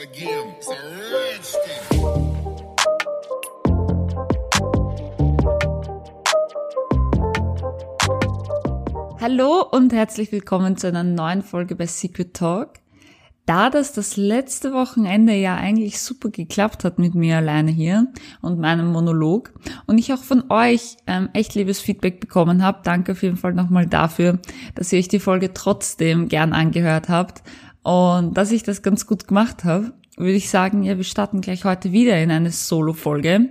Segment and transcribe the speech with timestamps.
[0.00, 0.54] again.
[0.58, 1.10] It's a.
[9.20, 12.70] Hallo und herzlich willkommen zu einer neuen Folge bei Secret Talk.
[13.44, 18.06] Da das das letzte Wochenende ja eigentlich super geklappt hat mit mir alleine hier
[18.40, 19.52] und meinem Monolog
[19.86, 23.52] und ich auch von euch ähm, echt liebes Feedback bekommen habe, danke auf jeden Fall
[23.52, 24.38] nochmal dafür,
[24.74, 27.42] dass ihr euch die Folge trotzdem gern angehört habt
[27.82, 31.64] und dass ich das ganz gut gemacht habe würde ich sagen, ja, wir starten gleich
[31.64, 33.48] heute wieder in eine Solo-Folge,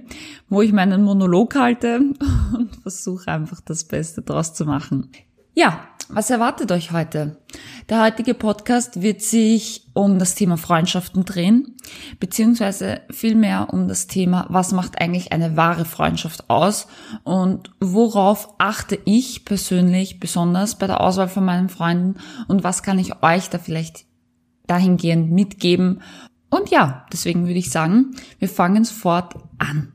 [0.50, 1.98] wo ich meinen Monolog halte
[2.54, 5.10] und versuche einfach das Beste draus zu machen.
[5.56, 7.38] Ja, was erwartet euch heute?
[7.90, 11.76] Der heutige Podcast wird sich um das Thema Freundschaften drehen,
[12.20, 16.88] beziehungsweise vielmehr um das Thema, was macht eigentlich eine wahre Freundschaft aus
[17.24, 22.16] und worauf achte ich persönlich besonders bei der Auswahl von meinen Freunden
[22.48, 24.09] und was kann ich euch da vielleicht
[24.70, 26.02] dahingehend mitgeben.
[26.50, 29.94] Und ja, deswegen würde ich sagen, wir fangen sofort an.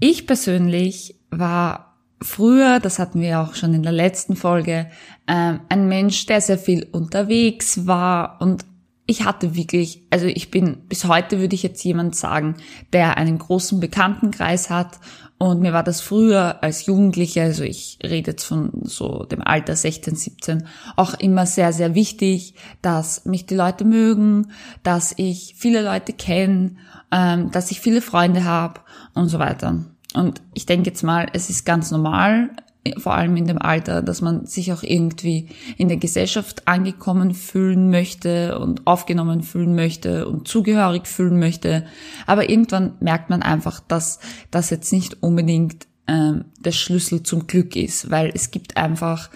[0.00, 4.90] Ich persönlich war früher, das hatten wir auch schon in der letzten Folge,
[5.26, 8.64] ähm, ein Mensch, der sehr viel unterwegs war und
[9.10, 12.56] ich hatte wirklich, also ich bin, bis heute würde ich jetzt jemand sagen,
[12.92, 15.00] der einen großen Bekanntenkreis hat
[15.38, 19.74] und mir war das früher als Jugendliche, also ich rede jetzt von so dem Alter
[19.74, 25.82] 16, 17, auch immer sehr, sehr wichtig, dass mich die Leute mögen, dass ich viele
[25.82, 26.76] Leute kenne,
[27.10, 28.80] ähm, dass ich viele Freunde habe
[29.14, 29.86] und so weiter.
[30.12, 32.50] Und ich denke jetzt mal, es ist ganz normal,
[32.96, 37.90] vor allem in dem Alter, dass man sich auch irgendwie in der Gesellschaft angekommen fühlen
[37.90, 41.84] möchte und aufgenommen fühlen möchte und zugehörig fühlen möchte.
[42.26, 47.76] Aber irgendwann merkt man einfach, dass das jetzt nicht unbedingt ähm, der Schlüssel zum Glück
[47.76, 49.30] ist, weil es gibt einfach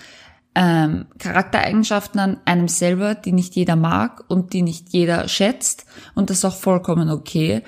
[0.54, 6.28] ähm, Charaktereigenschaften an einem selber, die nicht jeder mag und die nicht jeder schätzt und
[6.28, 7.62] das ist auch vollkommen okay.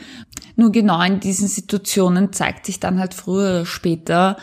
[0.57, 4.37] Nur genau in diesen Situationen zeigt sich dann halt früher oder später,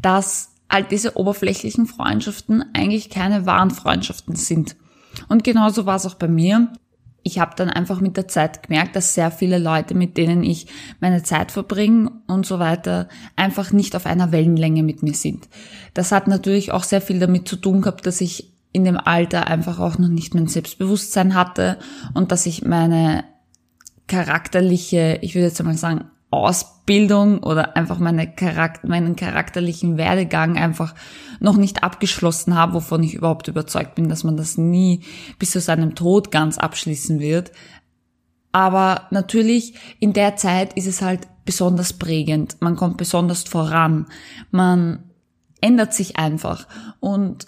[0.00, 4.74] dass all diese oberflächlichen Freundschaften eigentlich keine wahren Freundschaften sind.
[5.28, 6.72] Und genauso war es auch bei mir.
[7.22, 10.66] Ich habe dann einfach mit der Zeit gemerkt, dass sehr viele Leute, mit denen ich
[11.00, 15.48] meine Zeit verbringe und so weiter, einfach nicht auf einer Wellenlänge mit mir sind.
[15.94, 19.46] Das hat natürlich auch sehr viel damit zu tun gehabt, dass ich in dem Alter
[19.46, 21.78] einfach auch noch nicht mein Selbstbewusstsein hatte
[22.14, 23.22] und dass ich meine
[24.08, 30.94] charakterliche, ich würde jetzt einmal sagen, Ausbildung oder einfach meine Charakter, meinen charakterlichen Werdegang einfach
[31.40, 35.00] noch nicht abgeschlossen habe, wovon ich überhaupt überzeugt bin, dass man das nie
[35.38, 37.52] bis zu seinem Tod ganz abschließen wird.
[38.52, 42.56] Aber natürlich in der Zeit ist es halt besonders prägend.
[42.60, 44.06] Man kommt besonders voran.
[44.50, 45.10] Man
[45.60, 46.66] ändert sich einfach.
[47.00, 47.46] Und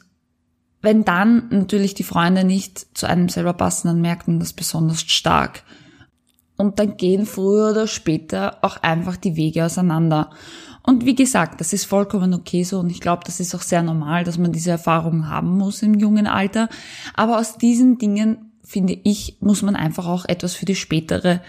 [0.83, 5.03] wenn dann natürlich die Freunde nicht zu einem selber passen, dann merkt man das besonders
[5.03, 5.63] stark.
[6.57, 10.31] Und dann gehen früher oder später auch einfach die Wege auseinander.
[10.83, 13.83] Und wie gesagt, das ist vollkommen okay so und ich glaube, das ist auch sehr
[13.83, 16.69] normal, dass man diese Erfahrungen haben muss im jungen Alter.
[17.15, 21.41] Aber aus diesen Dingen, finde ich, muss man einfach auch etwas für die spätere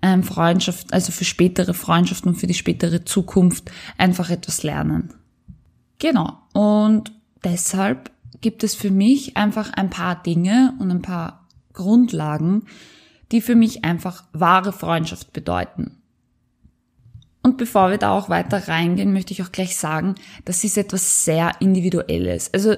[0.00, 5.12] ähm, Freundschaft, also für spätere Freundschaften und für die spätere Zukunft einfach etwas lernen.
[5.98, 6.38] Genau.
[6.52, 8.10] Und deshalb
[8.40, 12.66] gibt es für mich einfach ein paar Dinge und ein paar Grundlagen,
[13.32, 16.02] die für mich einfach wahre Freundschaft bedeuten.
[17.42, 20.14] Und bevor wir da auch weiter reingehen, möchte ich auch gleich sagen,
[20.44, 22.52] das ist etwas sehr Individuelles.
[22.54, 22.76] Also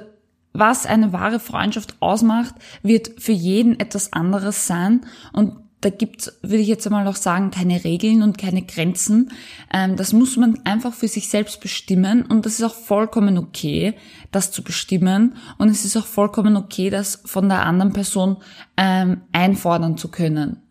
[0.53, 6.59] was eine wahre Freundschaft ausmacht, wird für jeden etwas anderes sein und da gibt's, würde
[6.59, 9.31] ich jetzt einmal auch sagen, keine Regeln und keine Grenzen.
[9.73, 13.95] Ähm, das muss man einfach für sich selbst bestimmen und das ist auch vollkommen okay,
[14.33, 18.39] das zu bestimmen und es ist auch vollkommen okay, das von der anderen Person
[18.77, 20.63] ähm, einfordern zu können.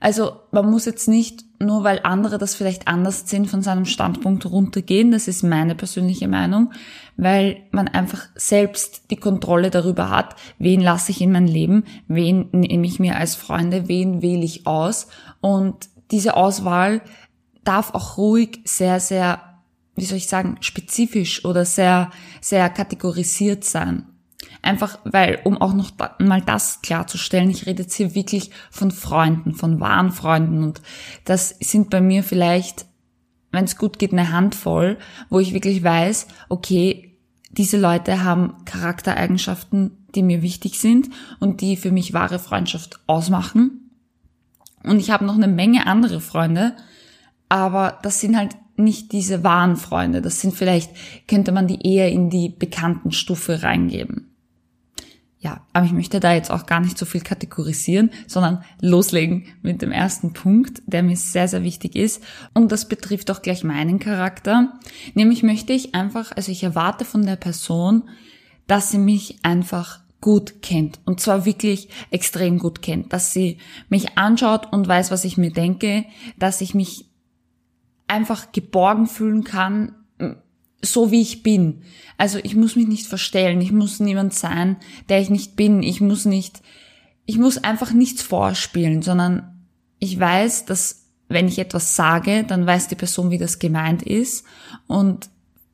[0.00, 4.46] Also man muss jetzt nicht, nur weil andere das vielleicht anders sehen, von seinem Standpunkt
[4.46, 5.10] runtergehen.
[5.10, 6.72] Das ist meine persönliche Meinung,
[7.16, 12.48] weil man einfach selbst die Kontrolle darüber hat, wen lasse ich in mein Leben, wen
[12.52, 15.08] nehme ich mir als Freunde, wen wähle ich aus.
[15.42, 17.02] Und diese Auswahl
[17.62, 19.40] darf auch ruhig sehr, sehr,
[19.96, 24.06] wie soll ich sagen, spezifisch oder sehr, sehr kategorisiert sein.
[24.62, 29.54] Einfach weil, um auch noch mal das klarzustellen, ich rede jetzt hier wirklich von Freunden,
[29.54, 30.82] von wahren Freunden und
[31.24, 32.84] das sind bei mir vielleicht,
[33.52, 34.98] wenn es gut geht, eine Handvoll,
[35.30, 37.16] wo ich wirklich weiß, okay,
[37.50, 41.08] diese Leute haben Charaktereigenschaften, die mir wichtig sind
[41.40, 43.90] und die für mich wahre Freundschaft ausmachen.
[44.82, 46.76] Und ich habe noch eine Menge andere Freunde,
[47.48, 50.22] aber das sind halt nicht diese wahren Freunde.
[50.22, 50.90] Das sind vielleicht,
[51.28, 54.29] könnte man die eher in die bekannten Stufe reingeben.
[55.42, 59.80] Ja, aber ich möchte da jetzt auch gar nicht so viel kategorisieren, sondern loslegen mit
[59.80, 62.22] dem ersten Punkt, der mir sehr, sehr wichtig ist.
[62.52, 64.78] Und das betrifft auch gleich meinen Charakter.
[65.14, 68.10] Nämlich möchte ich einfach, also ich erwarte von der Person,
[68.66, 71.00] dass sie mich einfach gut kennt.
[71.06, 73.14] Und zwar wirklich extrem gut kennt.
[73.14, 73.56] Dass sie
[73.88, 76.04] mich anschaut und weiß, was ich mir denke.
[76.38, 77.06] Dass ich mich
[78.08, 79.94] einfach geborgen fühlen kann,
[80.82, 81.82] so wie ich bin.
[82.16, 84.76] Also ich muss mich nicht verstellen, ich muss niemand sein,
[85.08, 85.82] der ich nicht bin.
[85.82, 86.62] Ich muss nicht,
[87.26, 89.66] ich muss einfach nichts vorspielen, sondern
[89.98, 94.44] ich weiß, dass wenn ich etwas sage, dann weiß die Person, wie das gemeint ist
[94.86, 95.30] und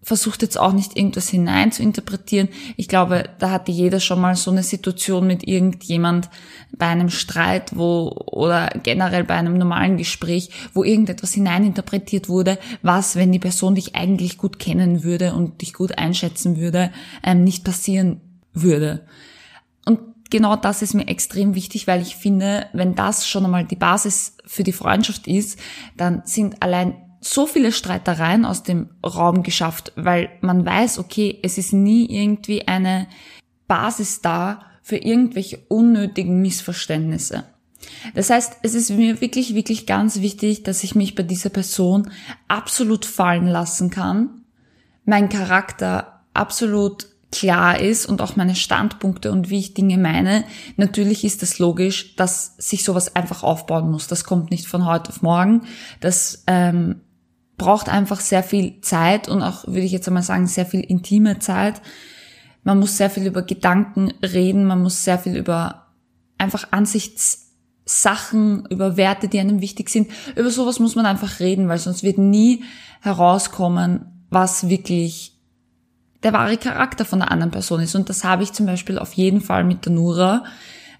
[0.06, 2.48] versucht jetzt auch nicht irgendwas hinein zu interpretieren.
[2.76, 6.30] Ich glaube, da hatte jeder schon mal so eine Situation mit irgendjemand
[6.78, 13.16] bei einem Streit, wo, oder generell bei einem normalen Gespräch, wo irgendetwas hineininterpretiert wurde, was,
[13.16, 16.92] wenn die Person dich eigentlich gut kennen würde und dich gut einschätzen würde,
[17.24, 18.20] ähm, nicht passieren
[18.52, 19.04] würde.
[19.86, 19.98] Und
[20.30, 24.36] genau das ist mir extrem wichtig, weil ich finde, wenn das schon einmal die Basis
[24.46, 25.58] für die Freundschaft ist,
[25.96, 26.94] dann sind allein
[27.32, 32.68] so viele Streitereien aus dem Raum geschafft, weil man weiß, okay, es ist nie irgendwie
[32.68, 33.06] eine
[33.66, 37.44] Basis da für irgendwelche unnötigen Missverständnisse.
[38.14, 42.10] Das heißt, es ist mir wirklich, wirklich ganz wichtig, dass ich mich bei dieser Person
[42.48, 44.42] absolut fallen lassen kann,
[45.04, 50.44] mein Charakter absolut klar ist und auch meine Standpunkte und wie ich Dinge meine.
[50.76, 54.06] Natürlich ist es das logisch, dass sich sowas einfach aufbauen muss.
[54.06, 55.62] Das kommt nicht von heute auf morgen.
[56.00, 57.00] Das ähm,
[57.56, 61.38] braucht einfach sehr viel Zeit und auch, würde ich jetzt einmal sagen, sehr viel intime
[61.38, 61.80] Zeit.
[62.64, 65.86] Man muss sehr viel über Gedanken reden, man muss sehr viel über
[66.38, 70.10] einfach Ansichtssachen, über Werte, die einem wichtig sind.
[70.34, 72.64] Über sowas muss man einfach reden, weil sonst wird nie
[73.00, 75.38] herauskommen, was wirklich
[76.22, 77.94] der wahre Charakter von der anderen Person ist.
[77.94, 80.44] Und das habe ich zum Beispiel auf jeden Fall mit der Nura,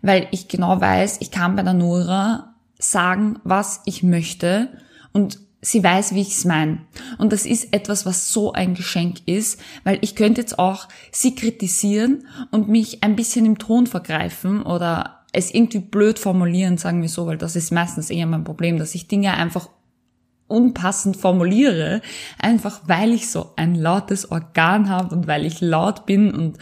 [0.00, 4.69] weil ich genau weiß, ich kann bei der Nura sagen, was ich möchte
[5.12, 6.78] und sie weiß, wie ich es meine.
[7.18, 11.34] Und das ist etwas, was so ein Geschenk ist, weil ich könnte jetzt auch sie
[11.34, 17.08] kritisieren und mich ein bisschen im Ton vergreifen oder es irgendwie blöd formulieren, sagen wir
[17.08, 19.68] so, weil das ist meistens eher mein Problem, dass ich Dinge einfach
[20.46, 22.00] unpassend formuliere,
[22.38, 26.58] einfach weil ich so ein lautes Organ habe und weil ich laut bin und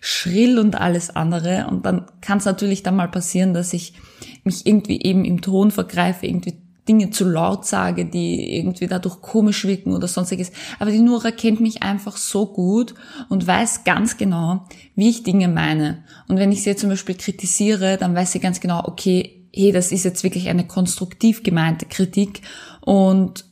[0.00, 1.68] schrill und alles andere.
[1.70, 3.94] Und dann kann es natürlich dann mal passieren, dass ich
[4.42, 9.64] mich irgendwie eben im Ton vergreife, irgendwie Dinge zu laut sage, die irgendwie dadurch komisch
[9.64, 10.50] wirken oder sonstiges.
[10.78, 12.94] Aber die Nora kennt mich einfach so gut
[13.28, 16.04] und weiß ganz genau, wie ich Dinge meine.
[16.28, 19.92] Und wenn ich sie zum Beispiel kritisiere, dann weiß sie ganz genau, okay, hey, das
[19.92, 22.42] ist jetzt wirklich eine konstruktiv gemeinte Kritik
[22.80, 23.44] und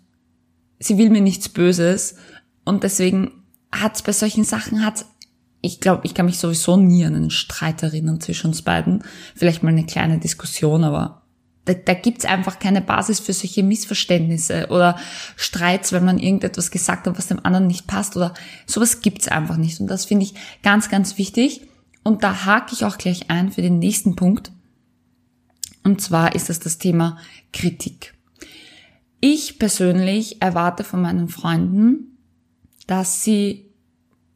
[0.79, 2.17] sie will mir nichts Böses.
[2.65, 3.33] Und deswegen
[3.73, 5.07] hat's bei solchen Sachen, hat's
[5.61, 9.03] ich glaube, ich kann mich sowieso nie an einen Streit erinnern zwischen uns beiden.
[9.35, 11.18] Vielleicht mal eine kleine Diskussion, aber
[11.69, 14.99] da, da gibt's einfach keine Basis für solche Missverständnisse oder
[15.37, 18.33] Streits, wenn man irgendetwas gesagt hat, was dem anderen nicht passt oder
[18.67, 19.81] sowas gibt's einfach nicht.
[19.81, 21.63] Und das finde ich ganz, ganz wichtig.
[22.03, 24.51] Und da hake ich auch gleich ein für den nächsten Punkt.
[25.85, 27.19] Und zwar ist das das Thema
[27.53, 28.15] Kritik.
[29.21, 32.19] Ich persönlich erwarte von meinen Freunden,
[32.87, 33.71] dass sie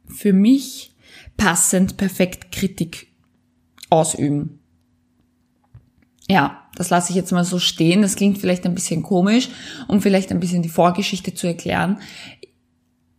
[0.05, 0.95] für mich
[1.35, 3.07] passend perfekt Kritik
[3.89, 4.59] ausüben.
[6.33, 8.01] Ja, das lasse ich jetzt mal so stehen.
[8.01, 9.49] Das klingt vielleicht ein bisschen komisch,
[9.87, 11.99] um vielleicht ein bisschen die Vorgeschichte zu erklären.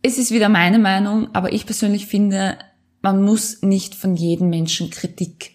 [0.01, 2.57] Es ist wieder meine Meinung, aber ich persönlich finde,
[3.01, 5.51] man muss nicht von jedem Menschen Kritik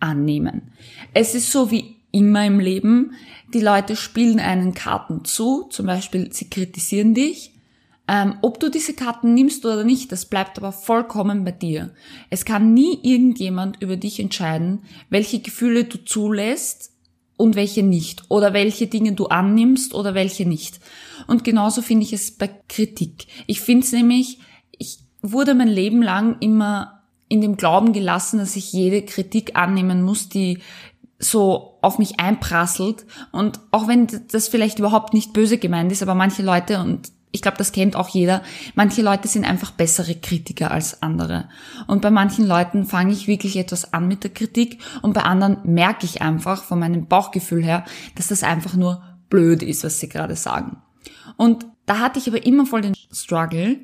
[0.00, 0.72] annehmen.
[1.14, 3.12] Es ist so wie immer im Leben,
[3.54, 7.55] die Leute spielen einen Karten zu, zum Beispiel sie kritisieren dich.
[8.08, 11.92] Ähm, ob du diese Karten nimmst oder nicht, das bleibt aber vollkommen bei dir.
[12.30, 16.92] Es kann nie irgendjemand über dich entscheiden, welche Gefühle du zulässt
[17.36, 20.78] und welche nicht oder welche Dinge du annimmst oder welche nicht.
[21.26, 23.26] Und genauso finde ich es bei Kritik.
[23.46, 24.38] Ich finde es nämlich,
[24.70, 30.02] ich wurde mein Leben lang immer in dem Glauben gelassen, dass ich jede Kritik annehmen
[30.02, 30.60] muss, die
[31.18, 33.04] so auf mich einprasselt.
[33.32, 37.42] Und auch wenn das vielleicht überhaupt nicht böse gemeint ist, aber manche Leute, und ich
[37.42, 38.42] glaube, das kennt auch jeder,
[38.74, 41.48] manche Leute sind einfach bessere Kritiker als andere.
[41.86, 45.58] Und bei manchen Leuten fange ich wirklich etwas an mit der Kritik und bei anderen
[45.64, 50.08] merke ich einfach von meinem Bauchgefühl her, dass das einfach nur blöd ist, was sie
[50.08, 50.78] gerade sagen.
[51.36, 53.80] Und da hatte ich aber immer voll den Struggle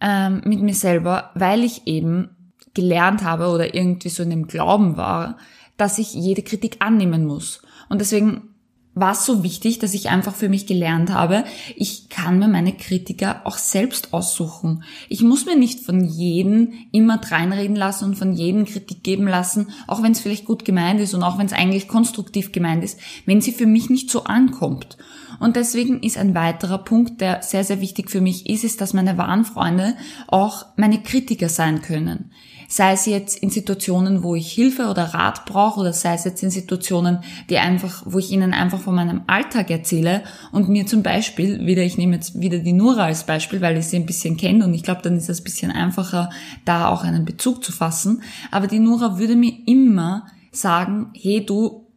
[0.00, 2.30] ähm, mit mir selber, weil ich eben
[2.74, 5.36] gelernt habe oder irgendwie so in dem Glauben war,
[5.76, 7.62] dass ich jede Kritik annehmen muss.
[7.88, 8.54] Und deswegen
[9.00, 11.44] war es so wichtig, dass ich einfach für mich gelernt habe,
[11.76, 14.82] ich kann mir meine Kritiker auch selbst aussuchen.
[15.08, 19.68] Ich muss mir nicht von jedem immer dreinreden lassen und von jedem Kritik geben lassen,
[19.86, 22.98] auch wenn es vielleicht gut gemeint ist und auch wenn es eigentlich konstruktiv gemeint ist,
[23.26, 24.96] wenn sie für mich nicht so ankommt.
[25.40, 28.94] Und deswegen ist ein weiterer Punkt, der sehr, sehr wichtig für mich ist, ist, dass
[28.94, 29.94] meine wahren Freunde
[30.26, 32.32] auch meine Kritiker sein können.
[32.70, 36.42] Sei es jetzt in Situationen, wo ich Hilfe oder Rat brauche oder sei es jetzt
[36.42, 41.02] in Situationen, die einfach, wo ich ihnen einfach von meinem Alltag erzähle und mir zum
[41.02, 44.36] Beispiel, wieder, ich nehme jetzt wieder die Nura als Beispiel, weil ich sie ein bisschen
[44.36, 46.28] kenne und ich glaube, dann ist es ein bisschen einfacher,
[46.66, 48.22] da auch einen Bezug zu fassen.
[48.50, 51.87] Aber die Nura würde mir immer sagen, hey du,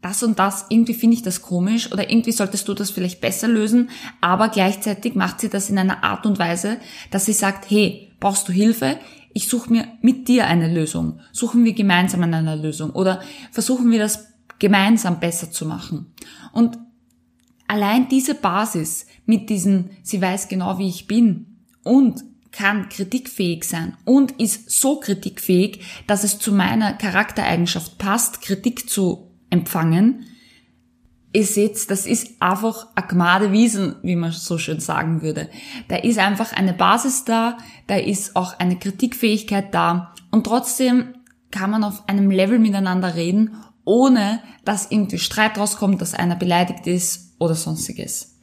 [0.00, 3.48] das und das, irgendwie finde ich das komisch oder irgendwie solltest du das vielleicht besser
[3.48, 3.90] lösen,
[4.20, 6.78] aber gleichzeitig macht sie das in einer Art und Weise,
[7.10, 8.98] dass sie sagt, hey, brauchst du Hilfe?
[9.38, 11.20] ich suche mir mit dir eine Lösung.
[11.30, 14.26] Suchen wir gemeinsam an einer Lösung oder versuchen wir das
[14.58, 16.12] gemeinsam besser zu machen.
[16.52, 16.76] Und
[17.68, 23.96] allein diese Basis mit diesen, sie weiß genau, wie ich bin und kann kritikfähig sein
[24.04, 30.24] und ist so kritikfähig, dass es zu meiner Charaktereigenschaft passt, Kritik zu empfangen,
[31.32, 35.48] ihr seht, das ist einfach a Gmade Wiesen, wie man so schön sagen würde.
[35.88, 41.14] Da ist einfach eine Basis da, da ist auch eine Kritikfähigkeit da und trotzdem
[41.50, 46.86] kann man auf einem Level miteinander reden, ohne dass irgendwie Streit rauskommt, dass einer beleidigt
[46.86, 48.34] ist oder sonstiges.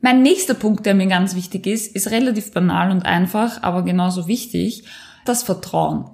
[0.00, 4.28] Mein nächster Punkt, der mir ganz wichtig ist, ist relativ banal und einfach, aber genauso
[4.28, 4.84] wichtig,
[5.26, 6.10] das Vertrauen.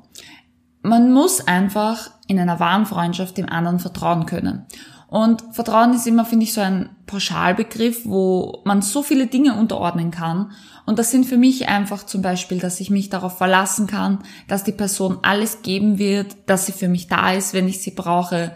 [0.86, 4.66] Man muss einfach in einer wahren Freundschaft dem anderen vertrauen können.
[5.08, 10.12] Und Vertrauen ist immer, finde ich, so ein Pauschalbegriff, wo man so viele Dinge unterordnen
[10.12, 10.52] kann.
[10.84, 14.62] Und das sind für mich einfach zum Beispiel, dass ich mich darauf verlassen kann, dass
[14.62, 18.54] die Person alles geben wird, dass sie für mich da ist, wenn ich sie brauche,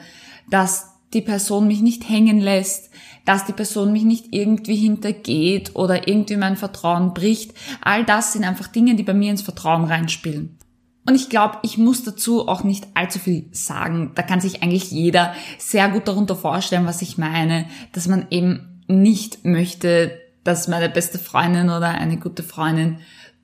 [0.50, 2.90] dass die Person mich nicht hängen lässt,
[3.24, 7.54] dass die Person mich nicht irgendwie hintergeht oder irgendwie mein Vertrauen bricht.
[7.80, 10.59] All das sind einfach Dinge, die bei mir ins Vertrauen reinspielen.
[11.10, 14.12] Und ich glaube, ich muss dazu auch nicht allzu viel sagen.
[14.14, 18.80] Da kann sich eigentlich jeder sehr gut darunter vorstellen, was ich meine, dass man eben
[18.86, 20.12] nicht möchte,
[20.44, 22.98] dass meine beste Freundin oder eine gute Freundin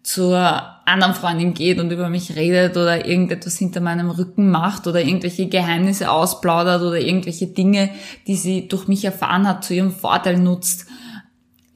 [0.05, 0.39] zur
[0.85, 5.49] anderen Freundin geht und über mich redet oder irgendetwas hinter meinem Rücken macht oder irgendwelche
[5.49, 7.91] Geheimnisse ausplaudert oder irgendwelche Dinge,
[8.29, 10.87] die sie durch mich erfahren hat, zu ihrem Vorteil nutzt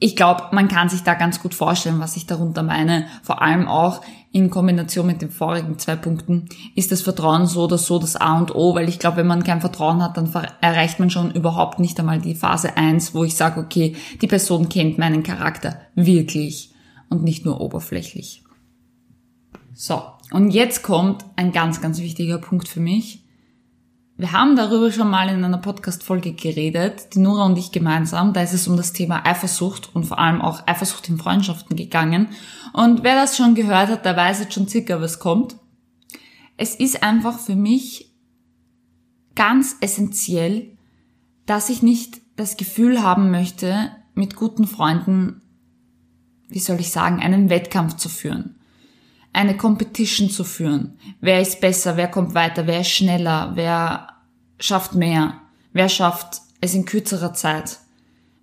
[0.03, 3.05] ich glaube, man kann sich da ganz gut vorstellen, was ich darunter meine.
[3.21, 4.01] Vor allem auch
[4.33, 8.37] in Kombination mit den vorigen zwei Punkten ist das Vertrauen so oder so das A
[8.37, 11.79] und O, weil ich glaube, wenn man kein Vertrauen hat, dann erreicht man schon überhaupt
[11.79, 16.73] nicht einmal die Phase eins, wo ich sage, okay, die Person kennt meinen Charakter wirklich
[17.09, 18.43] und nicht nur oberflächlich.
[19.73, 23.25] So, und jetzt kommt ein ganz, ganz wichtiger Punkt für mich.
[24.17, 28.33] Wir haben darüber schon mal in einer Podcast-Folge geredet, die Nora und ich gemeinsam.
[28.33, 32.27] Da ist es um das Thema Eifersucht und vor allem auch Eifersucht in Freundschaften gegangen.
[32.73, 35.55] Und wer das schon gehört hat, der weiß jetzt schon circa, was kommt.
[36.57, 38.13] Es ist einfach für mich
[39.33, 40.77] ganz essentiell,
[41.45, 45.41] dass ich nicht das Gefühl haben möchte, mit guten Freunden,
[46.47, 48.60] wie soll ich sagen, einen Wettkampf zu führen
[49.33, 50.97] eine Competition zu führen.
[51.19, 54.07] Wer ist besser, wer kommt weiter, wer ist schneller, wer
[54.59, 55.41] schafft mehr,
[55.73, 57.79] wer schafft es in kürzerer Zeit.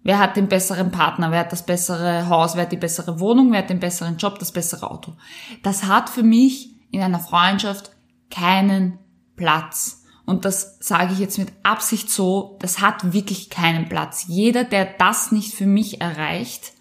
[0.02, 3.52] Wer hat den besseren Partner, wer hat das bessere Haus, wer hat die bessere Wohnung,
[3.52, 5.14] wer hat den besseren Job, das bessere Auto.
[5.62, 7.90] Das hat für mich in einer Freundschaft
[8.30, 8.98] keinen
[9.36, 10.04] Platz.
[10.24, 14.24] Und das sage ich jetzt mit Absicht so, das hat wirklich keinen Platz.
[14.28, 16.72] Jeder, der das nicht für mich erreicht,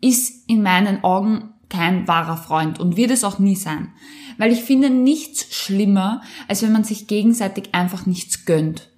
[0.00, 3.92] ist in meinen Augen kein wahrer Freund und wird es auch nie sein.
[4.36, 8.90] Weil ich finde nichts schlimmer, als wenn man sich gegenseitig einfach nichts gönnt.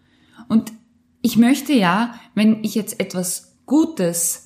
[0.49, 0.73] Und
[1.23, 4.44] ich möchte ja, wenn ich jetzt etwas Gutes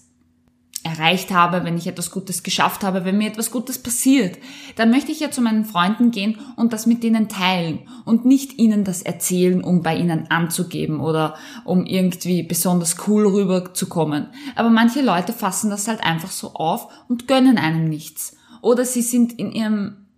[0.85, 4.39] erreicht habe, wenn ich etwas Gutes geschafft habe, wenn mir etwas Gutes passiert,
[4.77, 8.59] dann möchte ich ja zu meinen Freunden gehen und das mit denen teilen und nicht
[8.59, 14.29] ihnen das erzählen, um bei ihnen anzugeben oder um irgendwie besonders cool rüberzukommen.
[14.55, 18.37] Aber manche Leute fassen das halt einfach so auf und gönnen einem nichts.
[18.63, 20.09] Oder sie sind in ihrem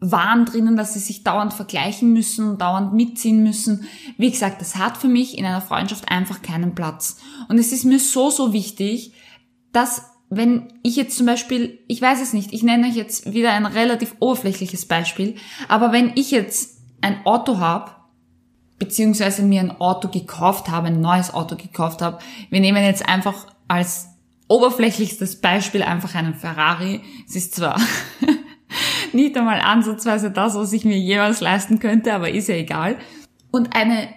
[0.00, 3.86] Wahn drinnen, dass sie sich dauernd vergleichen müssen und dauernd mitziehen müssen.
[4.18, 7.16] Wie gesagt, das hat für mich in einer Freundschaft einfach keinen Platz.
[7.48, 9.12] Und es ist mir so, so wichtig,
[9.76, 13.52] dass wenn ich jetzt zum Beispiel, ich weiß es nicht, ich nenne euch jetzt wieder
[13.52, 15.36] ein relativ oberflächliches Beispiel,
[15.68, 17.92] aber wenn ich jetzt ein Auto habe,
[18.78, 22.18] beziehungsweise mir ein Auto gekauft habe, ein neues Auto gekauft habe,
[22.50, 24.08] wir nehmen jetzt einfach als
[24.48, 27.02] oberflächlichstes Beispiel einfach einen Ferrari.
[27.28, 27.80] Es ist zwar
[29.12, 32.96] nicht einmal ansatzweise das, was ich mir jemals leisten könnte, aber ist ja egal.
[33.50, 34.08] Und eine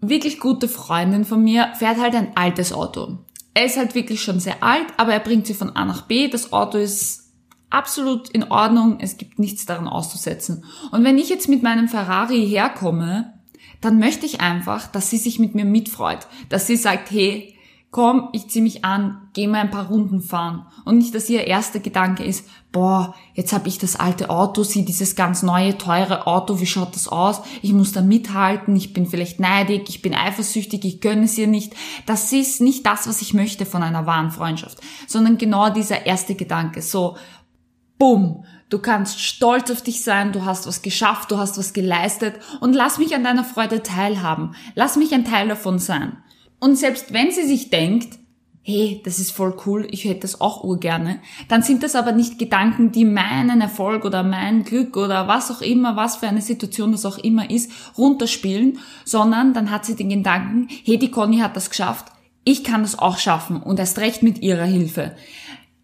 [0.00, 3.23] wirklich gute Freundin von mir fährt halt ein altes Auto.
[3.54, 6.28] Er ist halt wirklich schon sehr alt, aber er bringt sie von A nach B.
[6.28, 7.32] Das Auto ist
[7.70, 8.98] absolut in Ordnung.
[9.00, 10.64] Es gibt nichts daran auszusetzen.
[10.90, 13.34] Und wenn ich jetzt mit meinem Ferrari herkomme,
[13.80, 16.26] dann möchte ich einfach, dass sie sich mit mir mitfreut.
[16.48, 17.53] Dass sie sagt, hey,
[17.94, 20.66] komm, ich zieh mich an, geh mal ein paar Runden fahren.
[20.84, 24.84] Und nicht, dass ihr erster Gedanke ist, boah, jetzt habe ich das alte Auto, sieh
[24.84, 27.42] dieses ganz neue, teure Auto, wie schaut das aus?
[27.62, 31.46] Ich muss da mithalten, ich bin vielleicht neidig, ich bin eifersüchtig, ich gönne es ihr
[31.46, 31.74] nicht.
[32.04, 36.34] Das ist nicht das, was ich möchte von einer wahren Freundschaft, sondern genau dieser erste
[36.34, 37.16] Gedanke, so,
[37.96, 42.40] bumm, du kannst stolz auf dich sein, du hast was geschafft, du hast was geleistet
[42.60, 46.16] und lass mich an deiner Freude teilhaben, lass mich ein Teil davon sein.
[46.64, 48.18] Und selbst wenn sie sich denkt,
[48.62, 52.38] hey, das ist voll cool, ich hätte das auch urgerne, dann sind das aber nicht
[52.38, 56.92] Gedanken, die meinen Erfolg oder mein Glück oder was auch immer, was für eine Situation
[56.92, 61.54] das auch immer ist, runterspielen, sondern dann hat sie den Gedanken, hey, die Conny hat
[61.54, 62.06] das geschafft,
[62.44, 65.14] ich kann das auch schaffen und erst recht mit ihrer Hilfe.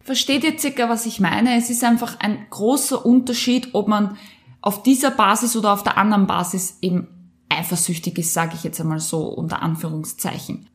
[0.02, 1.58] Versteht ihr circa, was ich meine?
[1.58, 4.16] Es ist einfach ein großer Unterschied, ob man
[4.62, 7.19] auf dieser Basis oder auf der anderen Basis eben
[7.60, 10.66] eifersüchtig ist, sage ich jetzt einmal so unter Anführungszeichen.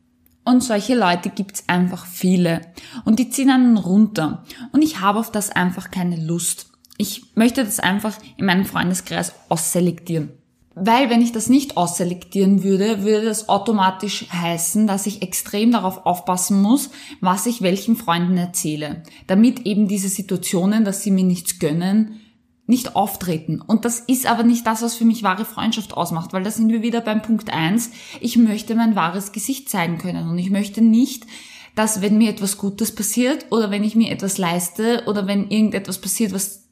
[0.44, 2.60] Und solche Leute gibt's einfach viele.
[3.04, 4.44] Und die ziehen einen runter.
[4.72, 6.70] Und ich habe auf das einfach keine Lust.
[6.98, 10.30] Ich möchte das einfach in meinem Freundeskreis ausselektieren.
[10.78, 16.04] Weil wenn ich das nicht ausselektieren würde, würde das automatisch heißen, dass ich extrem darauf
[16.04, 16.90] aufpassen muss,
[17.22, 19.02] was ich welchen Freunden erzähle.
[19.26, 22.20] Damit eben diese Situationen, dass sie mir nichts gönnen,
[22.66, 23.60] nicht auftreten.
[23.60, 26.70] Und das ist aber nicht das, was für mich wahre Freundschaft ausmacht, weil da sind
[26.70, 27.90] wir wieder beim Punkt eins.
[28.20, 31.26] Ich möchte mein wahres Gesicht zeigen können und ich möchte nicht,
[31.74, 36.00] dass wenn mir etwas Gutes passiert oder wenn ich mir etwas leiste oder wenn irgendetwas
[36.00, 36.64] passiert, was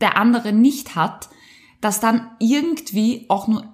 [0.00, 1.28] der andere nicht hat,
[1.80, 3.72] dass dann irgendwie auch nur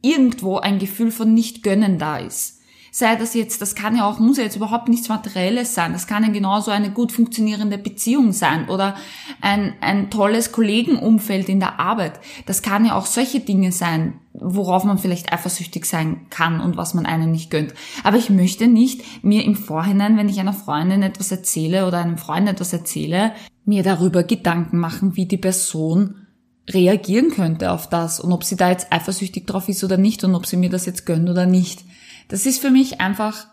[0.00, 2.60] irgendwo ein Gefühl von nicht gönnen da ist
[2.96, 6.06] sei das jetzt, das kann ja auch, muss ja jetzt überhaupt nichts Materielles sein, das
[6.06, 8.94] kann ja genauso eine gut funktionierende Beziehung sein oder
[9.40, 12.20] ein, ein tolles Kollegenumfeld in der Arbeit.
[12.46, 16.94] Das kann ja auch solche Dinge sein, worauf man vielleicht eifersüchtig sein kann und was
[16.94, 17.74] man einem nicht gönnt.
[18.04, 22.16] Aber ich möchte nicht mir im Vorhinein, wenn ich einer Freundin etwas erzähle oder einem
[22.16, 23.32] Freund etwas erzähle,
[23.64, 26.26] mir darüber Gedanken machen, wie die Person
[26.70, 30.36] reagieren könnte auf das und ob sie da jetzt eifersüchtig drauf ist oder nicht und
[30.36, 31.82] ob sie mir das jetzt gönnt oder nicht.
[32.28, 33.46] Das ist für mich einfach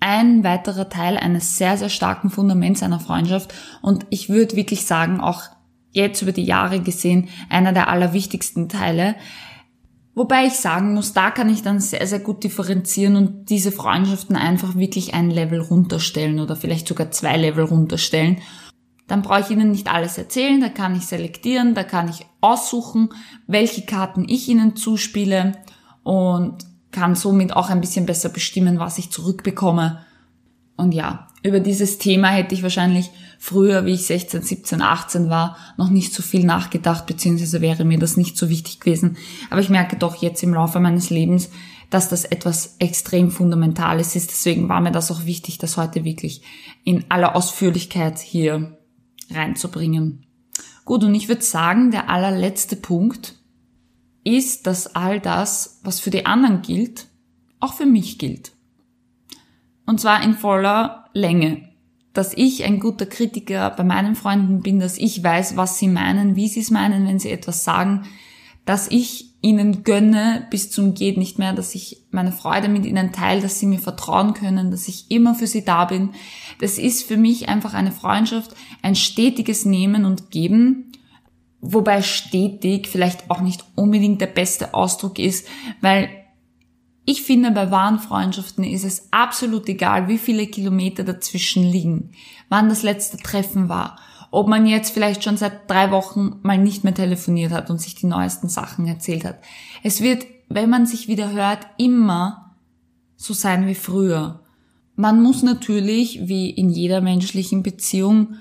[0.00, 5.20] ein weiterer Teil eines sehr, sehr starken Fundaments einer Freundschaft und ich würde wirklich sagen,
[5.20, 5.42] auch
[5.90, 9.16] jetzt über die Jahre gesehen, einer der allerwichtigsten Teile.
[10.14, 14.36] Wobei ich sagen muss, da kann ich dann sehr, sehr gut differenzieren und diese Freundschaften
[14.36, 18.38] einfach wirklich ein Level runterstellen oder vielleicht sogar zwei Level runterstellen.
[19.08, 23.10] Dann brauche ich Ihnen nicht alles erzählen, da kann ich selektieren, da kann ich aussuchen,
[23.46, 25.52] welche Karten ich Ihnen zuspiele
[26.02, 26.64] und
[26.96, 30.02] kann somit auch ein bisschen besser bestimmen, was ich zurückbekomme.
[30.78, 35.58] Und ja, über dieses Thema hätte ich wahrscheinlich früher, wie ich 16, 17, 18 war,
[35.76, 39.18] noch nicht so viel nachgedacht, beziehungsweise wäre mir das nicht so wichtig gewesen.
[39.50, 41.50] Aber ich merke doch jetzt im Laufe meines Lebens,
[41.90, 44.30] dass das etwas extrem Fundamentales ist.
[44.30, 46.40] Deswegen war mir das auch wichtig, das heute wirklich
[46.82, 48.78] in aller Ausführlichkeit hier
[49.30, 50.24] reinzubringen.
[50.86, 53.34] Gut, und ich würde sagen, der allerletzte Punkt,
[54.26, 57.06] ist, dass all das, was für die anderen gilt,
[57.60, 58.52] auch für mich gilt.
[59.86, 61.68] Und zwar in voller Länge.
[62.12, 66.34] Dass ich ein guter Kritiker bei meinen Freunden bin, dass ich weiß, was sie meinen,
[66.34, 68.06] wie sie es meinen, wenn sie etwas sagen,
[68.64, 73.12] dass ich ihnen gönne bis zum geht nicht mehr, dass ich meine Freude mit ihnen
[73.12, 76.10] teile, dass sie mir vertrauen können, dass ich immer für sie da bin.
[76.58, 80.90] Das ist für mich einfach eine Freundschaft, ein stetiges Nehmen und Geben
[81.60, 85.46] Wobei stetig vielleicht auch nicht unbedingt der beste Ausdruck ist,
[85.80, 86.08] weil
[87.08, 92.10] ich finde, bei wahren Freundschaften ist es absolut egal, wie viele Kilometer dazwischen liegen,
[92.48, 93.96] wann das letzte Treffen war,
[94.32, 97.94] ob man jetzt vielleicht schon seit drei Wochen mal nicht mehr telefoniert hat und sich
[97.94, 99.38] die neuesten Sachen erzählt hat.
[99.84, 102.56] Es wird, wenn man sich wieder hört, immer
[103.16, 104.40] so sein wie früher.
[104.96, 108.34] Man muss natürlich, wie in jeder menschlichen Beziehung,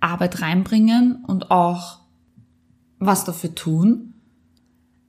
[0.00, 2.01] Arbeit reinbringen und auch
[3.06, 4.14] was dafür tun.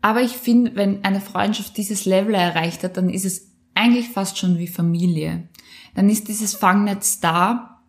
[0.02, 4.38] Aber ich finde, wenn eine Freundschaft dieses Level erreicht hat, dann ist es eigentlich fast
[4.38, 5.48] schon wie Familie.
[5.96, 7.82] Dann ist dieses Fangnetz da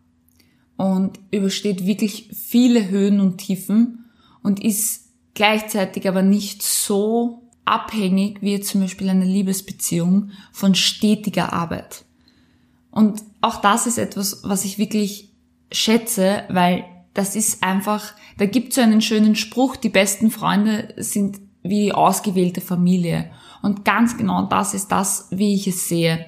[0.77, 4.05] und übersteht wirklich viele Höhen und Tiefen
[4.41, 12.05] und ist gleichzeitig aber nicht so abhängig wie zum Beispiel eine Liebesbeziehung von stetiger Arbeit.
[12.91, 15.33] Und auch das ist etwas, was ich wirklich
[15.71, 21.39] schätze, weil das ist einfach, da gibt so einen schönen Spruch, die besten Freunde sind
[21.63, 23.31] wie die ausgewählte Familie.
[23.63, 26.23] Und ganz genau das ist das, wie ich es sehe.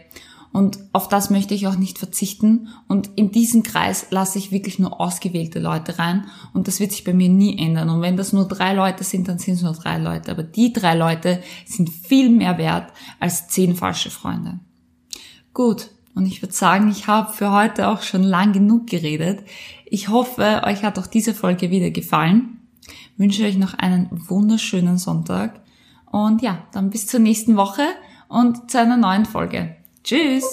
[0.52, 2.69] Und auf das möchte ich auch nicht verzichten.
[2.88, 6.26] Und in diesen Kreis lasse ich wirklich nur ausgewählte Leute rein.
[6.54, 7.89] Und das wird sich bei mir nie ändern.
[7.89, 10.32] Und wenn das nur drei Leute sind, dann sind es nur drei Leute.
[10.32, 14.60] Aber die drei Leute sind viel mehr wert als zehn falsche Freunde.
[15.54, 15.91] Gut.
[16.17, 19.41] Und ich würde sagen, ich habe für heute auch schon lang genug geredet.
[19.86, 22.60] Ich hoffe, euch hat auch diese Folge wieder gefallen.
[23.17, 25.62] Wünsche euch noch einen wunderschönen Sonntag.
[26.12, 27.84] Und ja, dann bis zur nächsten Woche
[28.30, 29.75] und zu einer neuen Folge.
[30.03, 30.43] Tschüss!